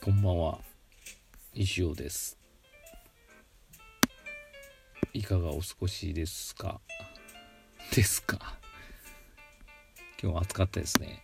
[0.00, 0.58] こんばんは。
[1.52, 2.38] 石尾です。
[5.12, 6.80] いかがお過ごしですか？
[7.94, 8.58] ですか？
[10.22, 11.22] 今日暑かったですね。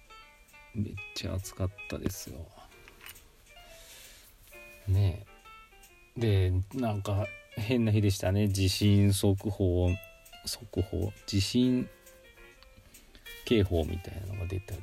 [0.74, 2.46] めっちゃ暑かったですよ。
[4.88, 5.24] ね
[6.16, 6.50] え。
[6.50, 8.48] でなんか変な日でしたね。
[8.48, 9.88] 地震速報
[10.44, 11.12] 速報？
[11.26, 11.88] 地震
[13.44, 14.80] 警報みたいなのが出たり。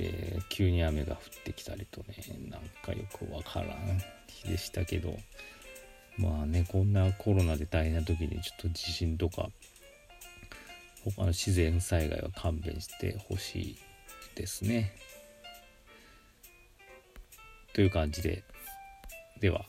[0.00, 2.16] で急に雨が降ってきたりとね
[2.48, 5.18] なんかよくわからん日でしたけど。
[6.20, 9.48] まあねこんなコロナで大変な時にちょっと地震とか
[11.04, 13.78] 他の自然災害は勘弁してほしい
[14.34, 14.92] ですね。
[17.72, 18.44] という感じで。
[19.40, 19.64] では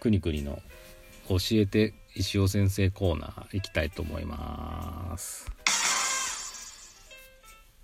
[0.00, 0.60] くにくにの
[1.28, 5.61] 「教えて石尾先生」コーナー行きたいと思います。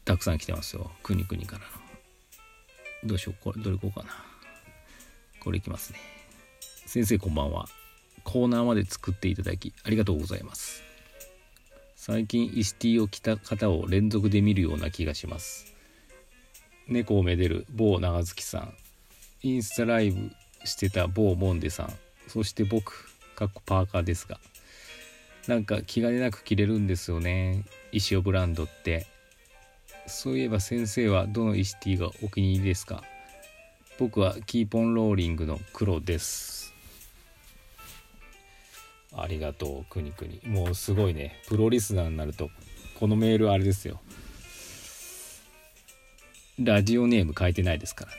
[0.08, 0.90] たくさん来てますよ。
[1.02, 1.66] くにくにからの。
[3.04, 4.08] どうしようこれどれいこうかな。
[5.38, 5.98] これいきますね。
[6.86, 7.68] 先生こんばんは。
[8.24, 10.82] コーナーまで作っていただきありがとうございます。
[11.94, 15.74] 最近イスティを着た方を連続で見るような気がします。
[16.86, 18.72] 猫をめでる某長月さん。
[19.42, 20.30] インスタライブ
[20.64, 21.92] してた某モンデさん。
[22.28, 24.40] そして僕かっこパーカーですが。
[25.48, 27.66] なんか気兼ねなく着れるんですよね。
[27.92, 29.06] 石尾ブランドって。
[30.08, 33.02] そういえば先生はどのイスティがお気に入りですか？
[33.98, 36.74] 僕はキーポンローリングの黒です。
[39.16, 40.40] ありがとうくにくに。
[40.46, 41.40] もうすごいね。
[41.48, 42.50] プロリスナーになると
[42.98, 44.00] このメールあれですよ。
[46.58, 48.18] ラジオネーム変えてないですからね。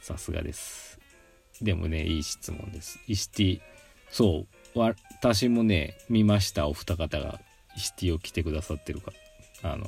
[0.00, 0.98] さすがです。
[1.60, 3.00] でもねいい質問です。
[3.06, 3.60] イスティ
[4.10, 4.78] そう。
[4.78, 6.68] 私もね見ました。
[6.68, 7.40] お二方が
[7.76, 9.12] イスティを着てくださってるか
[9.62, 9.86] あの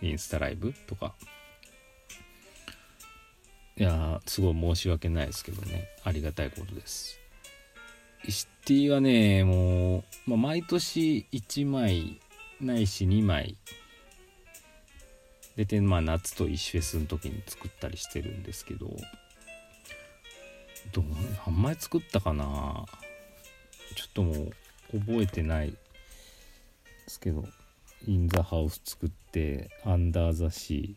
[0.00, 1.14] インスタライブとか。
[3.76, 5.88] いやすごい申し訳ないですけどね。
[6.04, 7.18] ありがたいことです。
[8.24, 12.20] イスティはねもう、まあ、毎年1枚
[12.60, 13.56] ないし2枚
[15.56, 18.94] 出てまあ夏と石フェスの時に作ったりしてるんですけど
[20.92, 21.02] ど
[21.46, 22.84] 何枚作ったかな。
[23.94, 25.76] ちょっともう覚えてないで
[27.06, 27.44] すけど。
[28.06, 30.96] In the house 作って Under the sea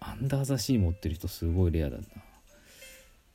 [0.00, 2.04] under the sea 持ってる人すごいレアだな。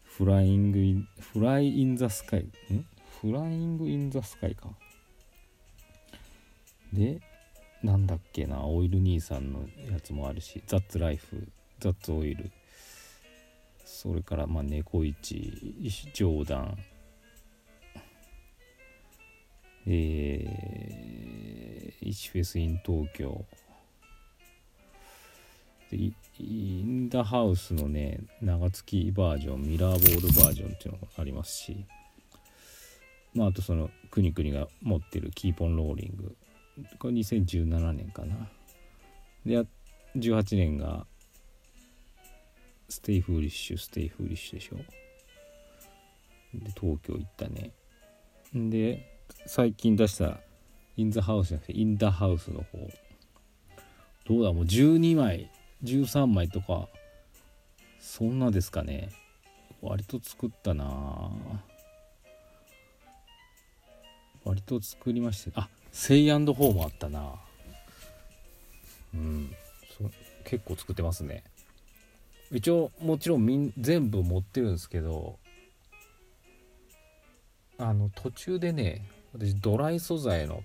[0.04, 2.86] Flying in fly in the sky ん？
[3.22, 4.70] Flying in the sky か。
[6.94, 7.22] で
[7.82, 11.48] なんだっけなオイル兄さんのやつもあるしザッツライフ
[11.80, 12.52] ザッツオイル
[13.86, 15.14] それからまあ猫市。
[16.14, 16.78] ジョーダン
[19.88, 21.29] えー、
[22.10, 23.46] イシフェスイン東京。
[25.92, 26.14] でイ
[26.84, 31.86] ンダハウスのね長月バージョンミラーボールバージョンっていうのがありますし。
[33.36, 36.36] まああとそのくにくにが持ってる Keep on rolling。
[36.98, 38.50] これ2017年かな。
[39.46, 39.64] で
[40.18, 41.06] 18年が
[42.88, 44.78] Stay foolish stay foolish でしょ。
[46.56, 47.72] で東京行ったね。
[48.56, 50.40] で最近出した
[50.98, 52.90] In the house じゃなくて In da house の方。
[54.26, 55.50] どうだもう12枚
[55.84, 56.88] 13枚とか
[58.00, 59.10] そんなですかね。
[59.82, 61.32] 割と作ったな。
[64.44, 65.62] 割と作りました。
[65.62, 67.34] あセイアンドホーもあったな。
[69.14, 69.52] うん。
[70.46, 71.44] 結構作ってますね。
[72.52, 75.38] 一応もちろんみん全部持ってるんですけど
[77.78, 80.64] あの途中でね私ドライ素材の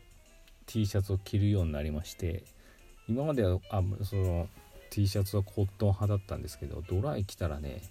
[0.67, 2.45] T シャツを着るようになりまして
[3.09, 4.49] 今まではあその
[4.91, 7.83] T シャツはコットン派だったんですけどドライ着たらね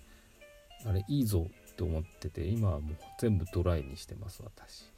[0.85, 4.91] あれいいぞって思ってて今はもう全部ドライにしてます私。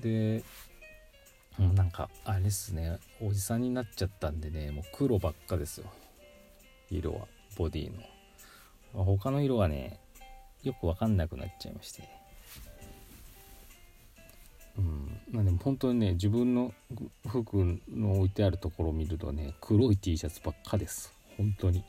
[0.00, 0.42] で
[1.58, 5.86] なんかあれですねおじさんになっちゃったんでねもう黒ばっかですよ。
[6.90, 7.90] 色はボディ
[8.94, 9.04] の。
[9.04, 9.98] 他の色はね
[10.62, 12.19] よく分かんなくなっちゃいまして。
[14.80, 15.20] うん。
[15.30, 16.72] まあでも本当にね自分の
[17.28, 21.12] 服の置いてあるところを見るとね黒い T シャツばっかです。
[21.36, 21.84] 本当に。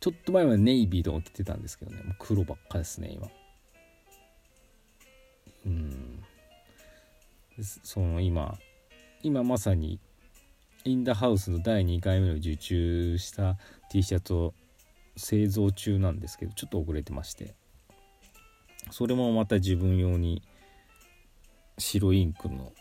[0.00, 2.02] ちょっと前はネイビーとか着てたんですけどね。
[2.02, 3.28] もう黒ばっかですね今。
[5.66, 6.22] うん。
[7.82, 8.56] その今
[9.22, 9.98] 今まさに
[10.84, 13.56] インダハウスの第2回目の受注した
[13.90, 14.54] T シャツを
[15.16, 17.54] 製造中なんですけどちょっと遅れてまして。
[18.90, 20.42] それもまた自分用に
[21.78, 22.72] 白インクの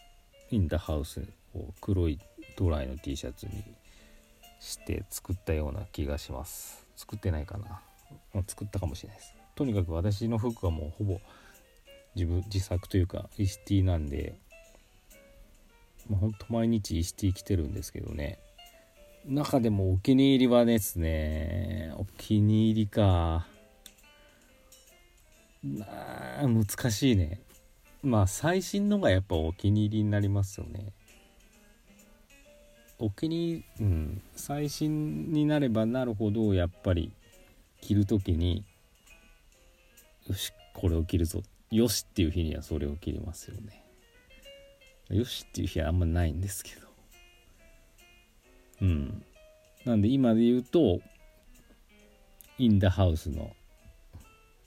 [0.51, 1.21] インダハウス
[1.55, 2.19] を黒い
[2.57, 3.63] ドライの T シャツに
[4.59, 6.85] して作ったような気がします。
[6.95, 7.81] 作ってないかな。
[8.33, 9.33] ま作ったかもしれないです。
[9.55, 11.21] とにかく私の服はもうほぼ
[12.15, 14.35] 自分自作というかイシティなんで
[16.09, 18.39] まあ、ほんと毎日イシティ着てるんですけどね。
[19.25, 23.45] 中でもお気に入りはですねお気に入りか。
[25.63, 27.41] 難しいね。
[28.03, 30.93] まあ最新のがやっぱお気に入りになりますよね。
[32.99, 34.21] お気にうん。
[34.35, 37.11] 最新になればなるほどやっぱり
[37.81, 38.63] 着る時に
[40.27, 41.41] よしこれを着るぞ。
[41.71, 43.83] よしっていう日にはそれを着りますよね。
[45.09, 46.87] よしっていう日はあんまないんですけど。
[48.81, 49.23] うん。
[49.85, 50.99] なんで今で言うと
[52.57, 53.51] インダハウスの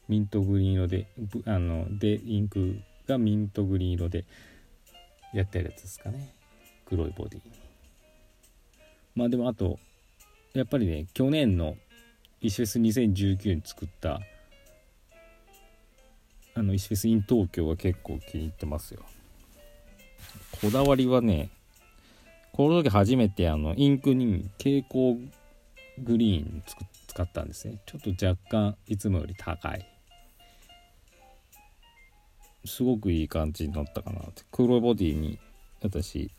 [0.08, 1.06] ミントグリーン色で
[1.46, 2.80] あのでインク
[3.10, 4.24] がミントグリーン色で
[5.34, 6.32] やってるやつですかね。
[6.86, 7.44] 黒いボディ。
[7.44, 7.52] に
[9.14, 9.78] まあでもあと
[10.54, 11.76] やっぱりね去年の
[12.40, 14.20] 石フェス2019に作った
[16.54, 19.02] あの石フェスイン東京は結構気に入ってますよ。
[20.60, 21.50] こだわりはね
[22.52, 25.30] この時初めてあのインクに蛍光
[25.98, 26.62] グリーン
[27.08, 27.78] 使ったんですね。
[27.86, 29.86] ちょっと若干いつもより高い。
[32.64, 34.20] すごくいい感じになったかな。
[34.20, 35.38] って黒ボディに
[35.82, 36.30] 私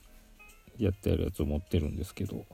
[0.77, 2.45] やってやるやつを持ってるんですけど。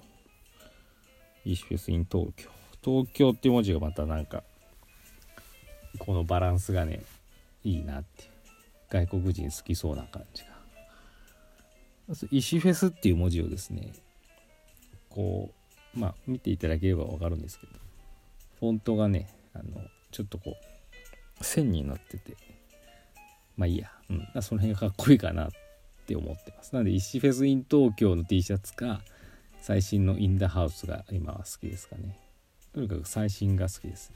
[1.45, 2.49] イシフェスイン東京。
[2.83, 4.43] 東京っていう文字がまたなんか
[5.97, 7.01] このバランスがね
[7.63, 8.29] いいなって
[8.89, 10.49] 外国人好きそうな感じが。
[12.31, 13.93] 石フェスっていう文字をですね
[15.09, 15.51] こ
[15.95, 17.73] うまあ見ていただければ分かるんですけど。
[18.59, 19.63] フォントがねあの
[20.11, 20.55] ちょっとこ
[21.39, 22.35] う線になってて。
[23.57, 25.49] まあいいや、うん、その辺がかっこいいかなっ
[26.05, 26.73] て思ってます。
[26.73, 29.01] なので石フェスイン東京の T シャツか
[29.59, 32.17] 最新のインダハウスが今は好きですかね。
[32.73, 34.13] とにかく最新が好きです。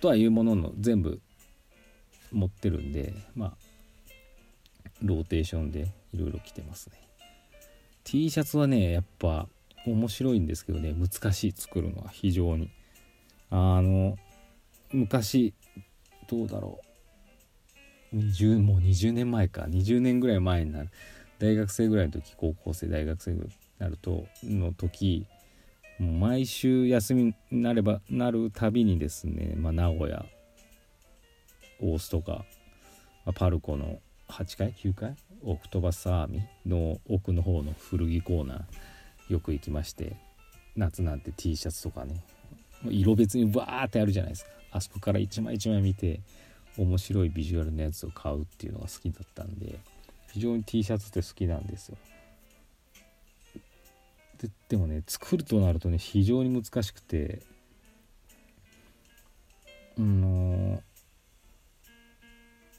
[0.00, 1.20] とはいうものの全部
[2.32, 3.52] 持ってるんでまあ
[5.02, 6.96] ローテーションでいろいろ着てますね。
[8.04, 9.46] T シャツはねやっぱ
[9.86, 10.94] 面白いんですけどね。
[10.94, 12.70] 難しい作るのは非常に。
[13.50, 14.16] あの
[14.92, 15.54] 昔
[16.28, 16.89] どうだろう
[18.14, 19.62] 20もう20年前か。
[19.62, 20.88] 20年ぐらい前になる。
[21.38, 23.40] 大学生ぐらいの時高校生大学生に
[23.78, 25.26] なるとの時
[25.98, 30.24] もう毎週休みになればなるたびにですね、まあ、名古屋
[31.80, 32.44] 大須とか、
[33.24, 35.16] まあ、パルコの8階？9階？
[35.42, 36.68] オクトバスアーミー？
[36.68, 40.14] の奥の方の古着コーナーよく行きまして
[40.76, 42.22] 夏なんて T シャツとかね
[42.84, 44.50] 色別にバーってあるじゃないですか。
[44.72, 46.20] あそこから一枚一枚見て
[46.76, 49.78] 面白いビジュアルのやつを買うっていうのが好きだったんで
[50.32, 51.98] 非常に T シャツって好きなんですよ。
[54.38, 57.42] ででもね作るとなるとね非常に難しくて
[59.98, 60.80] うん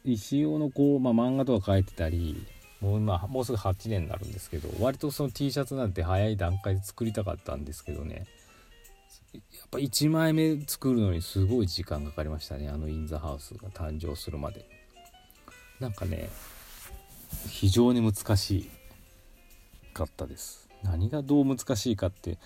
[0.03, 2.43] 石尾のこう、まあ、漫画とか書いてたり
[2.79, 8.25] もう今もうすぐ8年になるんですけど割とその T シャツなんて早い段階で作りたかったんですけどね。
[9.33, 12.69] やっぱ1枚目作るのにすごい時間かかりましたね。
[12.69, 14.65] あのインザハウスが誕生するまで。
[15.79, 16.29] なんかね
[17.49, 18.69] 非常に難し
[19.93, 20.69] かったです。
[20.83, 22.37] 何がどう難しいかって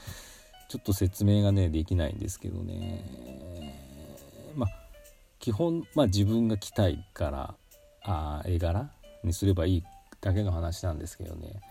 [0.70, 3.04] ちょっと説明がねできないんですけどね。
[4.56, 4.70] まあ
[5.40, 7.56] 基本、まあ、自分が着たいから
[8.04, 8.90] あ絵柄
[9.24, 9.84] にすればいい
[10.22, 11.62] だけの話なんですけどね。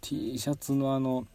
[0.00, 1.26] T シャツのあの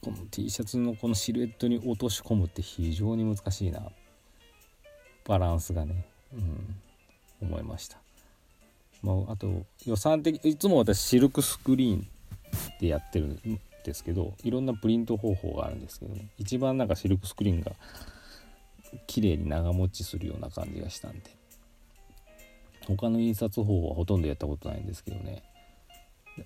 [0.00, 3.82] この T シャツのこのシルエットに落とし込むって非常に難しいな。
[5.26, 6.04] バランスがね、
[6.34, 6.76] うん、
[7.42, 7.98] 思いました、
[9.02, 12.06] まあ、あと予算的いつも私シルクスクリーン
[12.80, 16.28] でやってるんですけどいろんなプリント方法があるんですけどね。
[16.38, 17.72] 一番なんかシルクスクリーンが
[19.06, 21.30] 綺麗に長持ちするような感じがしたんで。
[22.86, 25.44] 他の印刷方法はほとんどやったことないんですけどね。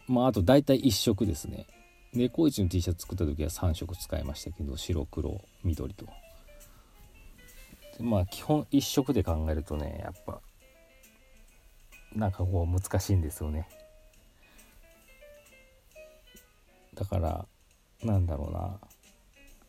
[0.06, 1.66] まああと大体1色ですね。
[2.14, 6.06] 猫市の T シャツ作った時は3色使いましたけど白黒緑と。
[8.00, 10.40] まあ基本1色で考えるとねやっぱ
[12.14, 13.68] なんかこう難しいんですよね。
[16.94, 17.46] だから
[18.04, 18.78] なんだろうな。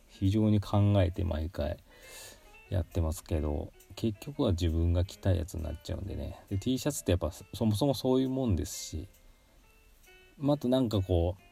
[0.08, 1.76] 非常に考えて毎回
[2.70, 6.40] やってますけど結局は自分が着たいやつになっちゃうんでね。
[6.48, 9.08] で T シャツってやっぱそもそもそういうもんですし
[10.42, 11.42] あとなんかこう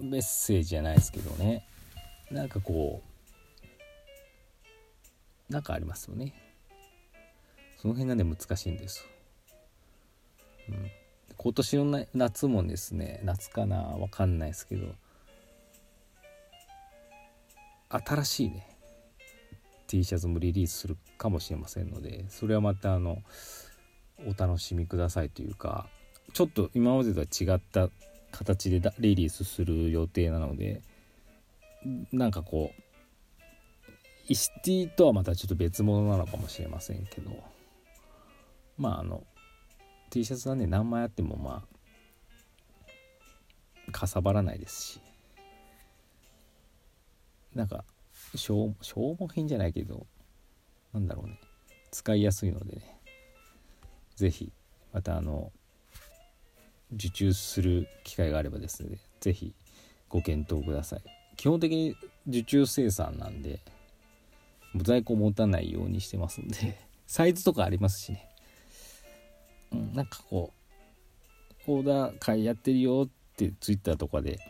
[0.00, 1.66] メッセージじゃないですけどね。
[2.30, 3.02] なんかこ
[5.50, 6.34] うなんかありますよね。
[7.78, 9.06] その辺がね難しいんです、
[10.68, 10.90] うん、
[11.36, 14.94] 今年の夏もですね夏かなわかんないですけど
[17.88, 18.68] 新しいね
[19.86, 23.22] T シャツもリリースするかもしれませんのでそれはまたあの
[24.26, 25.86] お楽しみくださいというか
[26.32, 27.88] ちょっと今までとは違った
[28.30, 30.82] 形でリリースする予定なので
[32.12, 32.82] なんかこう
[34.28, 37.30] イシティとはまたちょっと別物なのかもしれませんけど
[38.76, 39.24] まああの
[40.10, 41.64] T シャツはね何枚あってもま
[43.88, 45.00] あかさばらないですし
[47.54, 47.84] なんか
[48.34, 50.06] 消消耗品じゃないけど
[50.92, 51.40] なんだろうね
[51.90, 53.00] 使いやすいのでね
[54.16, 54.52] 是非
[54.92, 55.52] またあの
[56.94, 59.54] 受注する機会があればですね是非
[60.08, 61.00] ご検討ください。
[61.36, 63.60] 基本的に受注生産なんで
[64.76, 68.28] 在庫持たないようにしてますんで サイズとかありますしね、
[69.72, 70.52] うん、なんかこ
[71.66, 74.40] うオーダー会やってるよってツイッターとかで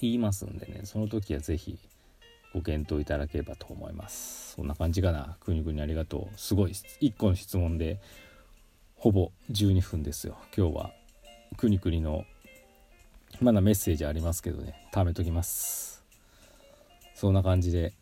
[0.00, 1.78] 言いますんでねその時は是非
[2.52, 4.52] ご検討いただければと思います。
[4.56, 5.38] そんな感じかな。
[5.40, 6.38] くにくにありがとう。
[6.38, 7.98] すごい1個の質問で
[8.96, 10.36] ほぼ12分ですよ。
[10.54, 10.92] 今日は
[11.56, 12.24] くにくにの
[13.40, 14.74] まだメッセージありますけどね。
[14.92, 16.04] 貯めときます。
[17.14, 17.94] そんな感じで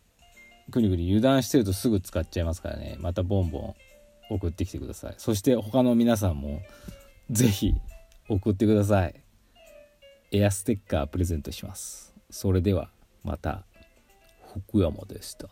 [0.71, 2.97] くにくに油断してるとすぐ使っちゃいますからね。
[2.99, 3.75] またボンボン
[4.29, 5.13] 送ってきてください。
[5.17, 6.61] そして他の皆さんも
[7.29, 7.75] 是非
[8.29, 9.15] 送ってください。
[10.31, 12.13] エアステッカープレゼントします。
[12.29, 12.89] それでは
[13.23, 13.63] また
[14.67, 15.47] 福山でした。